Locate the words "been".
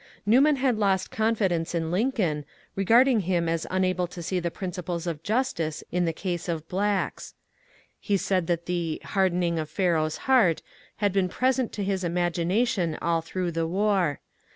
11.13-11.29